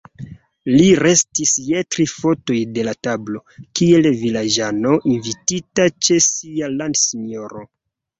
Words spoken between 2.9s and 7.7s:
tablo, kiel vilaĝano invitita ĉe sia landsinjoro.